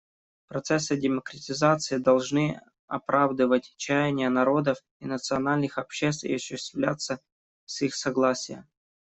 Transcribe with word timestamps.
Процессы 0.47 0.97
демократизации 0.97 1.97
должны 1.97 2.59
оправдывать 2.87 3.75
чаяния 3.77 4.29
народов 4.31 4.79
и 4.99 5.05
национальных 5.05 5.77
обществ 5.77 6.23
и 6.23 6.33
осуществляться 6.33 7.21
с 7.67 7.83
их 7.83 7.93
согласия. 7.93 8.67